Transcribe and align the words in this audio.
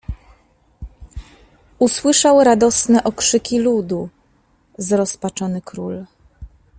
"Usłyszał 1.79 2.43
radosne 2.43 3.03
okrzyki 3.03 3.59
ludu 3.59 4.09
zrozpaczony 4.77 5.61
król." 5.65 6.05